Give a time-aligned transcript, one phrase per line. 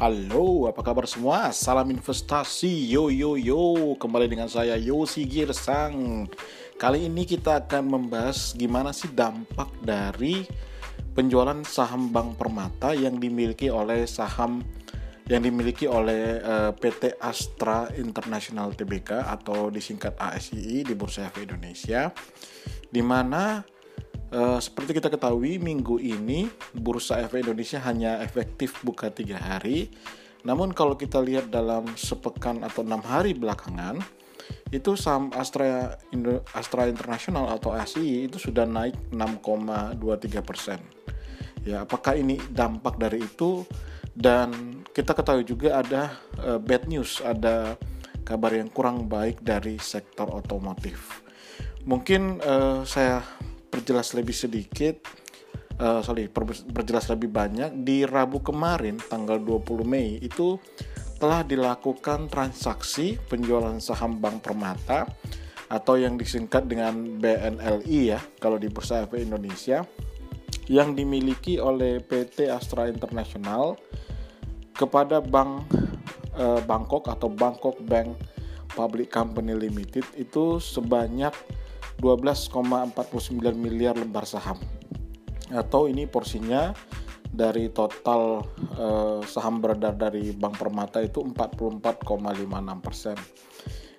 [0.00, 1.52] Halo, apa kabar semua?
[1.52, 3.92] Salam investasi, yo yo yo.
[4.00, 6.24] Kembali dengan saya Yosi Girsang.
[6.80, 10.48] Kali ini kita akan membahas gimana sih dampak dari
[11.12, 14.64] penjualan saham Bank Permata yang dimiliki oleh saham
[15.28, 22.08] yang dimiliki oleh eh, PT Astra International Tbk atau disingkat ASI di Bursa Efek Indonesia,
[22.88, 23.60] di mana
[24.30, 29.90] Uh, seperti kita ketahui minggu ini bursa efek Indonesia hanya efektif buka tiga hari.
[30.46, 33.98] Namun kalau kita lihat dalam sepekan atau enam hari belakangan
[34.70, 40.78] itu saham Astra Indo, Astra International atau ASI itu sudah naik 6,23 persen.
[41.66, 43.66] Ya, apakah ini dampak dari itu?
[44.14, 47.74] Dan kita ketahui juga ada uh, bad news, ada
[48.22, 51.26] kabar yang kurang baik dari sektor otomotif.
[51.82, 53.22] Mungkin uh, saya
[53.70, 55.06] perjelas lebih sedikit
[55.80, 56.28] uh, sorry
[56.74, 60.60] perjelas lebih banyak di Rabu kemarin tanggal 20 Mei itu
[61.20, 65.04] telah dilakukan transaksi penjualan saham Bank Permata
[65.70, 69.86] atau yang disingkat dengan BNLI ya kalau di Bursa Efek Indonesia
[70.66, 73.78] yang dimiliki oleh PT Astra International
[74.74, 75.68] kepada Bank
[76.34, 78.16] uh, Bangkok atau Bangkok Bank
[78.72, 81.34] Public Company Limited itu sebanyak
[82.00, 84.56] 12,49 miliar lembar saham.
[85.52, 86.72] Atau ini porsinya
[87.30, 88.42] dari total
[88.74, 93.16] eh, saham beredar dari Bank Permata itu 44,56 persen.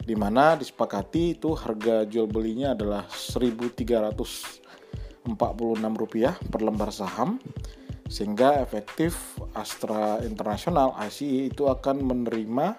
[0.01, 4.65] Di mana disepakati itu harga jual belinya adalah 1.346
[5.93, 7.37] rupiah per lembar saham
[8.11, 12.75] sehingga efektif Astra International ICE itu akan menerima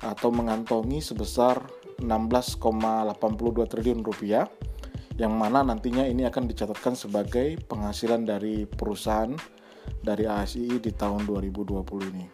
[0.00, 1.60] atau mengantongi sebesar
[2.02, 4.46] 16,82 triliun rupiah
[5.14, 9.30] yang mana nantinya ini akan dicatatkan sebagai penghasilan dari perusahaan
[10.02, 12.26] dari ASI di tahun 2020 ini.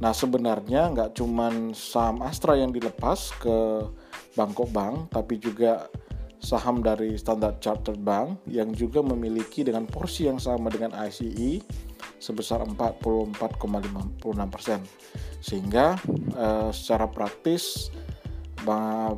[0.00, 3.84] Nah sebenarnya nggak cuma saham Astra yang dilepas ke
[4.32, 5.92] Bangkok Bank, tapi juga
[6.40, 11.60] saham dari Standard Chartered Bank yang juga memiliki dengan porsi yang sama dengan ASI
[12.16, 13.60] sebesar 44,56
[14.48, 14.80] persen.
[15.44, 16.00] Sehingga
[16.32, 17.92] eh, secara praktis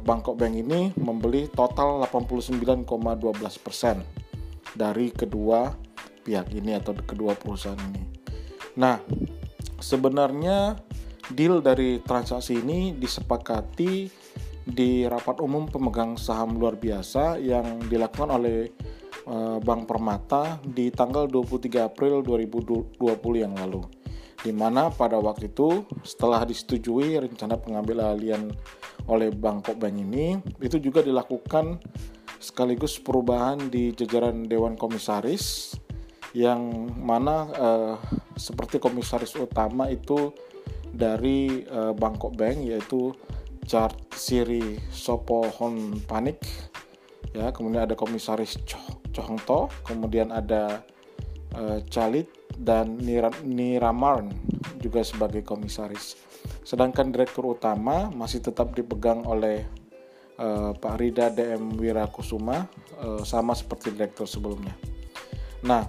[0.02, 2.86] Bangkok Bank ini membeli total 89,12%
[4.78, 5.74] dari kedua
[6.22, 8.02] pihak ini atau kedua perusahaan ini.
[8.78, 9.02] Nah,
[9.82, 10.78] sebenarnya
[11.34, 14.08] deal dari transaksi ini disepakati
[14.62, 18.70] di rapat umum pemegang saham luar biasa yang dilakukan oleh
[19.26, 23.02] eh, Bank Permata di tanggal 23 April 2020
[23.34, 24.01] yang lalu.
[24.42, 28.50] Di mana pada waktu itu setelah disetujui rencana pengambil alian
[29.06, 31.78] oleh Bangkok Bank ini itu juga dilakukan
[32.42, 35.78] sekaligus perubahan di jajaran Dewan Komisaris
[36.34, 37.94] yang mana eh,
[38.34, 40.34] seperti komisaris utama itu
[40.90, 43.14] dari eh, Bangkok Bank yaitu
[43.62, 46.42] Chart Siri Sopohon Panik
[47.30, 47.54] ya.
[47.54, 48.80] Kemudian ada komisaris Cho
[49.12, 50.82] To kemudian ada
[51.52, 52.26] eh, Chalit
[52.62, 53.02] dan
[53.42, 54.30] Niramarn
[54.78, 56.14] juga sebagai komisaris
[56.62, 59.66] Sedangkan direktur utama masih tetap dipegang oleh
[60.38, 62.70] uh, Pak Rida DM Wirakusuma
[63.02, 64.74] uh, sama seperti direktur sebelumnya.
[65.66, 65.86] Nah,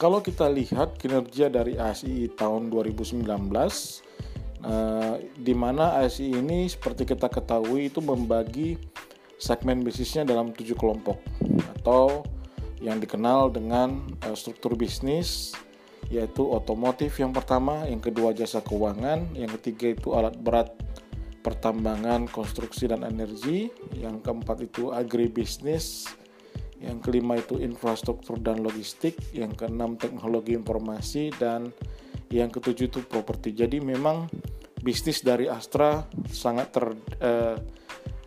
[0.00, 7.28] kalau kita lihat kinerja dari ASI tahun 2019 uh, di mana ASI ini seperti kita
[7.28, 8.80] ketahui itu membagi
[9.36, 11.18] segmen bisnisnya dalam tujuh kelompok
[11.80, 12.24] atau
[12.82, 14.02] yang dikenal dengan
[14.34, 15.54] struktur bisnis
[16.12, 20.76] yaitu otomotif yang pertama, yang kedua jasa keuangan, yang ketiga itu alat berat
[21.40, 26.06] pertambangan, konstruksi dan energi, yang keempat itu agribisnis,
[26.78, 31.72] yang kelima itu infrastruktur dan logistik, yang keenam teknologi informasi dan
[32.28, 33.56] yang ketujuh itu properti.
[33.56, 34.28] Jadi memang
[34.84, 36.86] bisnis dari Astra sangat ter
[37.24, 37.56] eh,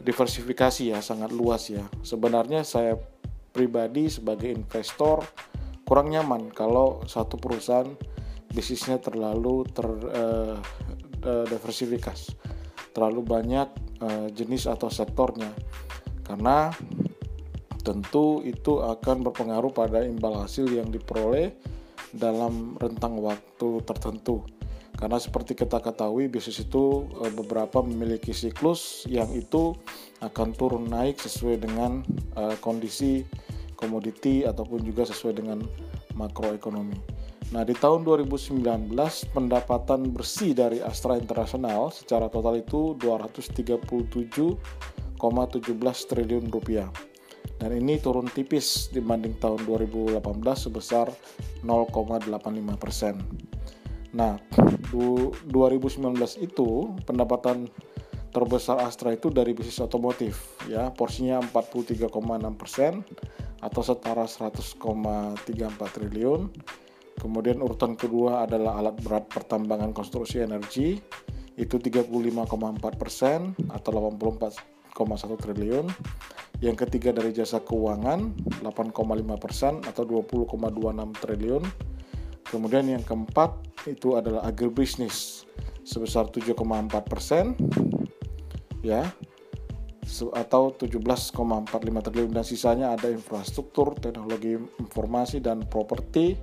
[0.01, 1.85] diversifikasi ya, sangat luas ya.
[2.01, 2.97] Sebenarnya saya
[3.53, 5.24] pribadi sebagai investor
[5.85, 7.88] kurang nyaman kalau satu perusahaan
[8.51, 10.57] bisnisnya terlalu ter uh,
[11.25, 12.33] diversifikas
[12.95, 13.68] terlalu banyak
[14.00, 15.51] uh, jenis atau sektornya.
[16.24, 16.71] Karena
[17.83, 21.51] tentu itu akan berpengaruh pada imbal hasil yang diperoleh
[22.15, 24.48] dalam rentang waktu tertentu.
[24.95, 29.75] Karena seperti kita ketahui bisnis itu uh, beberapa memiliki siklus yang itu
[30.24, 32.00] akan turun naik sesuai dengan
[32.39, 33.27] uh, kondisi
[33.75, 35.60] komoditi ataupun juga sesuai dengan
[36.16, 36.98] makroekonomi.
[37.54, 38.89] Nah, di tahun 2019
[39.30, 44.57] pendapatan bersih dari Astra International secara total itu 237,17
[46.10, 46.89] triliun rupiah.
[47.62, 50.18] Dan ini turun tipis dibanding tahun 2018
[50.57, 51.13] sebesar
[51.62, 53.21] 0,85 persen.
[54.16, 54.42] Nah,
[54.89, 57.69] 2019 itu pendapatan
[58.36, 62.12] terbesar Astra itu dari bisnis otomotif ya porsinya 43,6
[62.60, 63.00] persen
[63.65, 64.77] atau setara 100,34
[65.97, 66.53] triliun.
[67.17, 71.01] Kemudian urutan kedua adalah alat berat pertambangan konstruksi energi.
[71.57, 72.45] Itu 35,4
[73.00, 75.89] persen atau 84,1 triliun.
[76.62, 78.94] Yang ketiga dari jasa keuangan 8,5
[79.41, 81.63] persen atau 20,26 triliun.
[82.45, 83.57] Kemudian yang keempat
[83.89, 85.50] itu adalah agribisnis
[85.81, 86.53] sebesar 7,4
[87.09, 87.57] persen.
[88.85, 89.09] Ya
[90.34, 92.31] atau 17,45 triliun.
[92.31, 96.38] Dan sisanya ada infrastruktur, teknologi informasi dan properti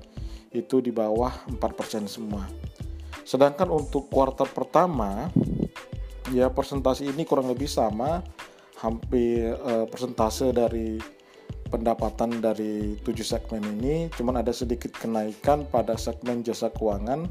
[0.52, 2.44] itu di bawah 4% semua.
[3.22, 5.30] Sedangkan untuk kuartal pertama
[6.34, 8.20] ya persentase ini kurang lebih sama.
[8.82, 10.98] Hampir uh, persentase dari
[11.70, 14.10] pendapatan dari tujuh segmen ini.
[14.10, 17.30] Cuman ada sedikit kenaikan pada segmen jasa keuangan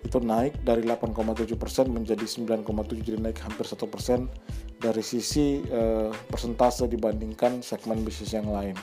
[0.00, 1.52] itu naik dari 8,7%
[1.92, 2.64] menjadi 9,7
[3.04, 4.32] jadi naik hampir satu persen
[4.80, 8.76] dari sisi uh, persentase dibandingkan segmen bisnis yang lain.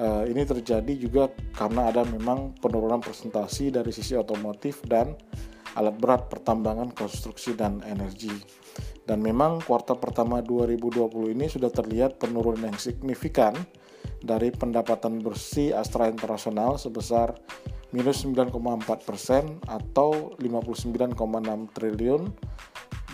[0.00, 5.12] Uh, ini terjadi juga karena ada memang penurunan presentasi dari sisi otomotif dan
[5.76, 8.32] alat berat pertambangan konstruksi dan energi.
[9.04, 13.52] Dan memang kuartal pertama 2020 ini sudah terlihat penurunan yang signifikan
[14.22, 17.34] dari pendapatan bersih Astra Internasional sebesar
[17.92, 18.56] minus 9,4
[19.04, 21.16] persen atau 59,6
[21.76, 22.22] triliun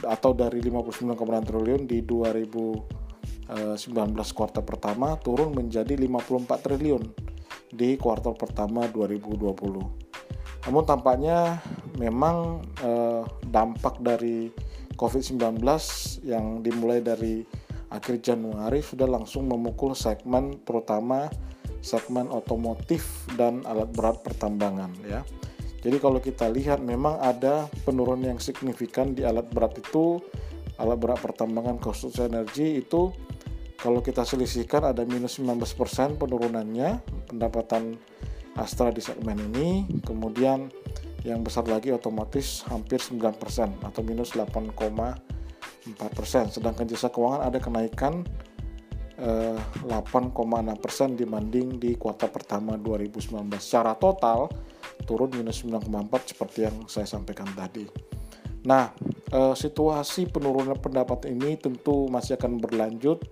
[0.07, 2.87] atau dari 59,6 triliun di 2019
[4.35, 7.03] kuartal pertama turun menjadi 54 triliun
[7.75, 10.65] di kuartal pertama 2020.
[10.69, 11.59] Namun tampaknya
[11.99, 14.49] memang eh, dampak dari
[14.95, 15.63] COVID-19
[16.27, 17.43] yang dimulai dari
[17.89, 21.31] akhir Januari sudah langsung memukul segmen terutama
[21.81, 25.23] segmen otomotif dan alat berat pertambangan ya.
[25.79, 30.19] Jadi kalau kita lihat memang ada penurunan yang signifikan di alat berat itu
[30.79, 33.15] alat berat pertambangan konstruksi energi itu
[33.79, 36.99] kalau kita selisihkan ada minus 19% penurunannya
[37.31, 37.95] pendapatan
[38.59, 40.67] Astra di segmen ini kemudian
[41.23, 43.39] yang besar lagi otomatis hampir 9%
[43.87, 45.23] atau minus 8,4%.
[46.51, 48.27] Sedangkan jasa keuangan ada kenaikan
[49.19, 53.59] eh, 8,6% dibanding di kuartal pertama 2019.
[53.59, 54.49] Secara total
[55.05, 57.85] turun minus 9,4 seperti yang saya sampaikan tadi.
[58.67, 58.91] Nah,
[59.31, 63.23] eh, situasi penurunan pendapat ini tentu masih akan berlanjut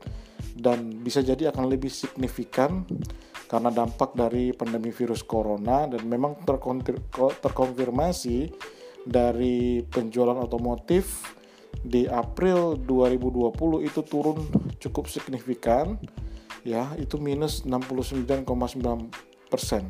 [0.57, 2.87] dan bisa jadi akan lebih signifikan
[3.47, 6.43] karena dampak dari pandemi virus corona dan memang
[7.43, 8.51] terkonfirmasi
[9.07, 11.37] dari penjualan otomotif
[11.87, 14.43] di April 2020 itu turun
[14.83, 15.95] cukup signifikan
[16.67, 18.43] ya itu minus 69,9
[19.47, 19.87] persen.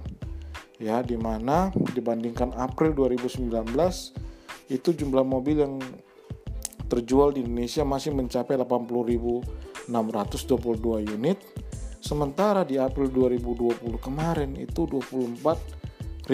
[0.77, 3.49] Ya di mana dibandingkan April 2019
[4.69, 5.81] itu jumlah mobil yang
[6.87, 9.89] terjual di Indonesia masih mencapai 80.622
[11.17, 11.41] unit.
[12.05, 16.31] Sementara di April 2020 kemarin itu 24.276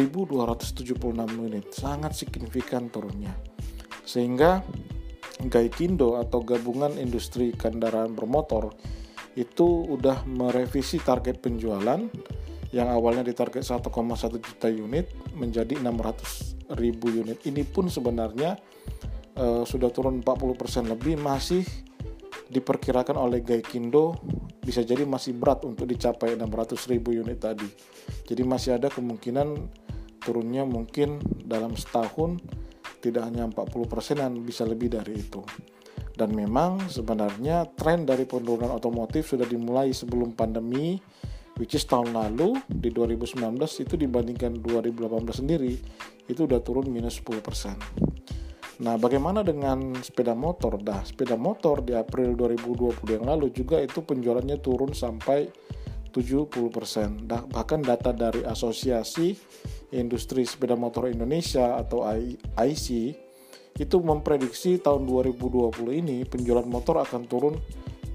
[1.38, 3.32] unit, sangat signifikan turunnya.
[4.04, 4.60] Sehingga
[5.48, 8.74] Gaikindo atau gabungan industri kendaraan bermotor
[9.32, 11.98] itu udah merevisi target penjualan
[12.72, 13.88] yang awalnya ditarget 1,1
[14.40, 17.40] juta unit menjadi 600 ribu unit.
[17.44, 18.56] Ini pun sebenarnya
[19.36, 21.64] uh, sudah turun 40% lebih masih
[22.52, 24.16] diperkirakan oleh Gaikindo
[24.62, 27.68] bisa jadi masih berat untuk dicapai 600 ribu unit tadi.
[28.28, 29.56] Jadi masih ada kemungkinan
[30.22, 32.38] turunnya mungkin dalam setahun
[33.02, 35.42] tidak hanya 40 persenan bisa lebih dari itu.
[36.14, 41.00] Dan memang sebenarnya tren dari penurunan otomotif sudah dimulai sebelum pandemi
[41.58, 45.74] which is tahun lalu di 2019 itu dibandingkan 2018 sendiri
[46.30, 47.76] itu udah turun minus 10 persen.
[48.82, 50.80] Nah, bagaimana dengan sepeda motor?
[50.80, 55.46] Dah, sepeda motor di April 2020 yang lalu juga itu penjualannya turun sampai
[56.10, 57.28] 70%.
[57.28, 59.36] Dah, bahkan data dari Asosiasi
[59.92, 62.04] Industri Sepeda Motor Indonesia atau
[62.58, 62.86] IC
[63.80, 65.72] itu memprediksi tahun 2020
[66.04, 67.56] ini penjualan motor akan turun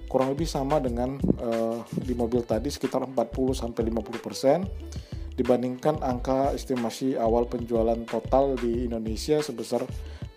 [0.08, 7.14] kurang lebih sama dengan uh, di mobil tadi sekitar 40 sampai 50% dibandingkan angka estimasi
[7.14, 9.86] awal penjualan total di Indonesia sebesar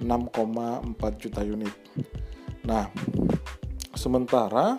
[0.00, 1.73] 6,4 juta unit.
[2.68, 2.88] Nah,
[3.97, 4.76] sementara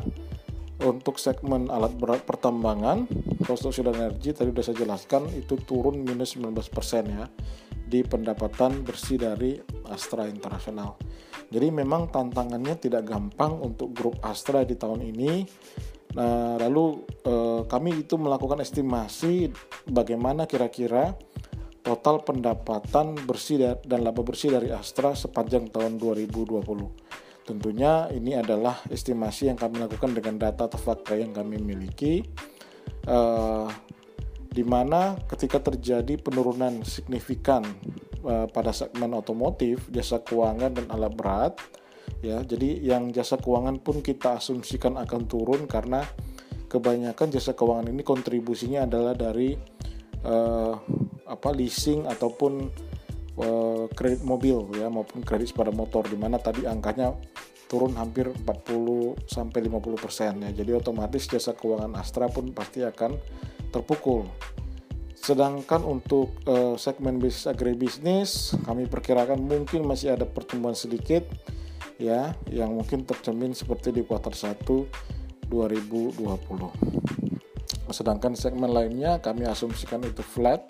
[0.82, 3.06] untuk segmen alat berat pertambangan,
[3.46, 6.58] konstruksi dan energi tadi sudah saya jelaskan itu turun minus 19%
[7.06, 7.26] ya
[7.92, 9.60] di pendapatan bersih dari
[9.92, 10.96] Astra Internasional.
[11.52, 15.44] Jadi memang tantangannya tidak gampang untuk grup Astra di tahun ini.
[16.16, 19.52] Nah, lalu eh, kami itu melakukan estimasi
[19.92, 21.16] bagaimana kira-kira
[21.84, 26.62] total pendapatan bersih dan laba bersih dari Astra sepanjang tahun 2020.
[27.42, 32.22] Tentunya ini adalah estimasi yang kami lakukan dengan data atau fakta yang kami miliki,
[33.10, 33.66] uh,
[34.52, 37.66] di mana ketika terjadi penurunan signifikan
[38.22, 41.54] uh, pada segmen otomotif, jasa keuangan dan alat berat,
[42.22, 46.06] ya, jadi yang jasa keuangan pun kita asumsikan akan turun karena
[46.70, 49.58] kebanyakan jasa keuangan ini kontribusinya adalah dari
[50.24, 50.74] uh,
[51.28, 52.70] apa leasing ataupun
[53.42, 57.18] uh, kredit mobil ya maupun kredit sepeda motor di mana tadi angkanya
[57.66, 60.52] turun hampir 40 sampai 50 persen ya.
[60.52, 63.16] Jadi otomatis jasa keuangan Astra pun pasti akan
[63.72, 64.28] terpukul.
[65.16, 68.30] Sedangkan untuk uh, segmen bisnis agribisnis
[68.66, 71.24] kami perkirakan mungkin masih ada pertumbuhan sedikit
[72.02, 74.66] ya yang mungkin tercermin seperti di kuartal 1
[75.54, 76.26] 2020
[77.92, 80.66] sedangkan segmen lainnya kami asumsikan itu flat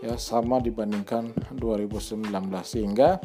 [0.00, 2.24] ya sama dibandingkan 2019
[2.64, 3.20] sehingga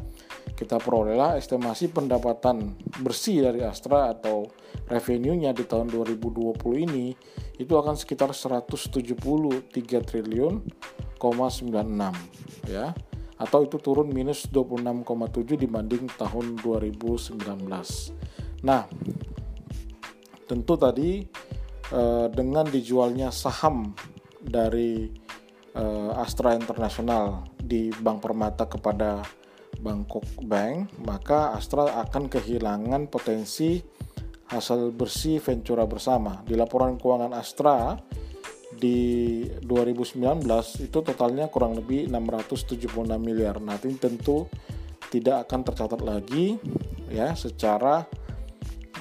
[0.55, 4.48] kita perolehlah estimasi pendapatan bersih dari Astra atau
[4.91, 6.55] revenue-nya di tahun 2020
[6.88, 7.15] ini
[7.60, 9.72] itu akan sekitar 173
[10.03, 10.55] triliun,
[11.15, 12.91] 96 ya
[13.36, 17.36] atau itu turun minus 26,7 dibanding tahun 2019.
[18.63, 18.88] Nah,
[20.48, 21.27] tentu tadi
[21.86, 23.94] Eh, dengan dijualnya saham
[24.41, 25.05] dari
[25.75, 29.22] uh, Astra Internasional di Bank Permata kepada
[29.79, 33.79] Bangkok Bank, maka Astra akan kehilangan potensi
[34.50, 36.41] hasil bersih Ventura bersama.
[36.46, 37.98] Di laporan keuangan Astra
[38.75, 40.44] di 2019
[40.84, 43.58] itu totalnya kurang lebih 676 miliar.
[43.60, 44.48] Ini tentu
[45.10, 46.60] tidak akan tercatat lagi
[47.08, 48.03] ya secara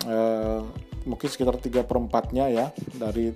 [0.07, 0.61] eh,
[1.05, 2.67] mungkin sekitar tiga perempatnya ya
[2.97, 3.33] dari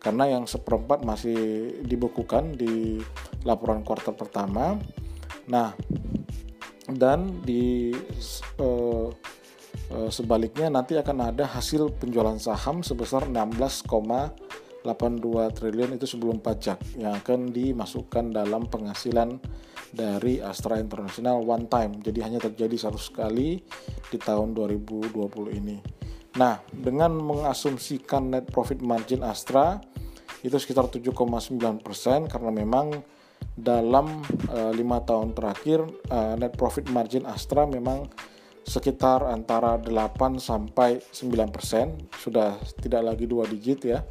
[0.00, 1.36] karena yang seperempat masih
[1.84, 2.96] dibukukan di
[3.44, 4.80] laporan kuartal pertama.
[5.52, 5.76] Nah,
[6.88, 7.92] dan di
[8.58, 9.12] uh,
[9.92, 14.88] uh, sebaliknya nanti akan ada hasil penjualan saham sebesar 16,82
[15.52, 19.36] triliun itu sebelum pajak yang akan dimasukkan dalam penghasilan
[19.92, 22.00] dari Astra International one time.
[22.00, 23.60] Jadi hanya terjadi satu sekali
[24.08, 25.12] di tahun 2020
[25.60, 26.00] ini.
[26.38, 29.82] Nah, dengan mengasumsikan net profit margin Astra
[30.40, 33.00] itu sekitar 7,9% karena memang
[33.56, 34.20] dalam
[34.52, 38.08] eh, lima tahun terakhir uh, net profit margin Astra memang
[38.64, 44.04] sekitar antara 8 sampai 9% sudah tidak lagi dua digit ya.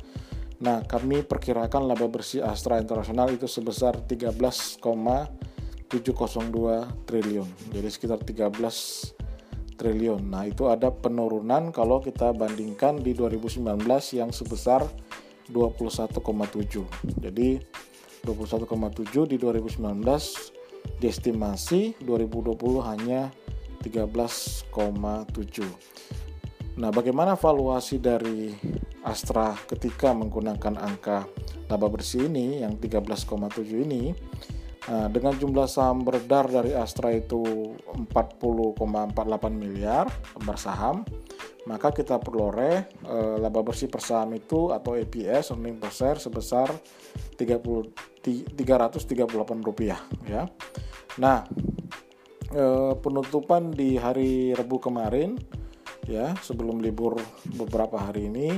[0.60, 5.32] Nah, kami perkirakan laba bersih Astra Internasional itu sebesar 13,702
[7.08, 7.48] triliun.
[7.72, 9.16] Jadi sekitar 13
[9.80, 10.28] triliun.
[10.28, 13.64] Nah, itu ada penurunan kalau kita bandingkan di 2019
[14.12, 14.84] yang sebesar
[15.52, 16.86] 21,7.
[17.20, 17.60] Jadi
[18.24, 23.32] 21,7 di 2019 diestimasi 2020 hanya
[23.84, 24.70] 13,7.
[26.80, 28.56] Nah, bagaimana valuasi dari
[29.04, 31.28] Astra ketika menggunakan angka
[31.72, 34.16] laba bersih ini yang 13,7 ini?
[34.90, 37.76] Nah, dengan jumlah saham beredar dari Astra itu
[38.10, 40.08] 40,48 miliar
[40.40, 41.04] lembar saham,
[41.68, 46.72] maka kita peroleh e, laba bersih per saham itu atau EPS earning per share sebesar
[47.36, 50.48] 30, 338 rupiah ya.
[51.20, 51.44] Nah,
[52.54, 52.64] e,
[52.96, 55.36] penutupan di hari Rabu kemarin
[56.08, 57.20] ya sebelum libur
[57.60, 58.56] beberapa hari ini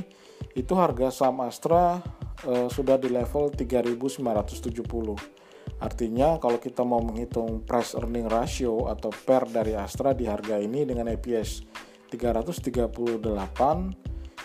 [0.53, 1.97] itu harga saham Astra
[2.45, 5.41] e, sudah di level 3970
[5.81, 10.85] Artinya kalau kita mau menghitung price earning ratio atau PER dari Astra di harga ini
[10.85, 11.65] dengan EPS
[12.11, 13.23] 338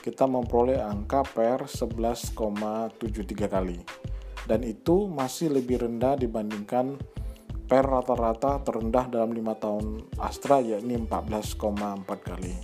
[0.06, 3.82] kita memperoleh angka PER 11,73 kali.
[4.46, 6.94] Dan itu masih lebih rendah dibandingkan
[7.66, 12.54] PER rata-rata terendah dalam lima tahun Astra yakni 14,4 kali.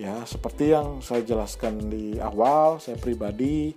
[0.00, 3.76] Ya, seperti yang saya jelaskan di awal, saya pribadi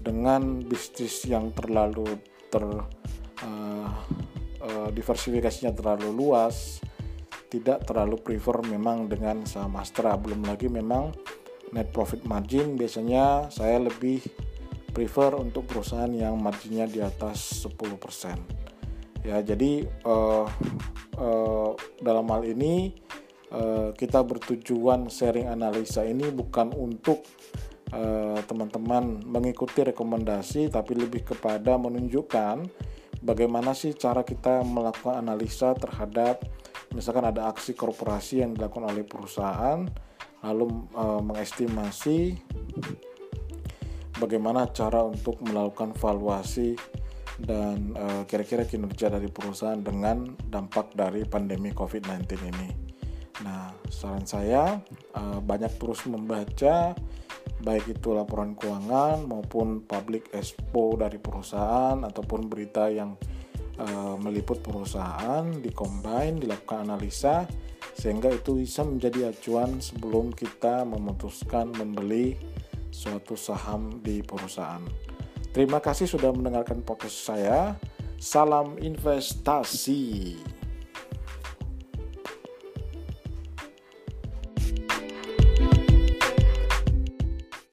[0.00, 2.16] dengan bisnis yang terlalu
[2.48, 3.88] ter uh,
[4.64, 6.80] uh, diversifikasinya terlalu luas
[7.48, 11.12] tidak terlalu prefer memang dengan saham Astra belum lagi memang
[11.72, 14.20] net profit margin biasanya saya lebih
[14.92, 20.46] prefer untuk perusahaan yang marginnya di atas 10% ya jadi uh,
[21.20, 22.96] uh, dalam hal ini
[23.52, 27.24] uh, kita bertujuan sharing analisa ini bukan untuk
[28.44, 32.68] teman-teman uh, mengikuti rekomendasi tapi lebih kepada menunjukkan
[33.24, 36.44] bagaimana sih cara kita melakukan analisa terhadap
[36.92, 39.84] misalkan ada aksi korporasi yang dilakukan oleh perusahaan
[40.38, 42.18] lalu e, mengestimasi
[44.18, 46.74] bagaimana cara untuk melakukan valuasi
[47.38, 52.68] dan uh, kira-kira kinerja dari perusahaan dengan dampak dari pandemi COVID-19 ini.
[53.46, 54.82] Nah, saran saya
[55.14, 56.98] uh, banyak terus membaca
[57.62, 63.14] baik itu laporan keuangan maupun public expo dari perusahaan ataupun berita yang
[63.78, 67.46] uh, meliput perusahaan dikombin dilakukan analisa
[67.94, 72.38] sehingga itu bisa menjadi acuan sebelum kita memutuskan membeli
[72.94, 74.82] suatu saham di perusahaan.
[75.50, 77.74] Terima kasih sudah mendengarkan podcast saya.
[78.18, 80.57] Salam investasi.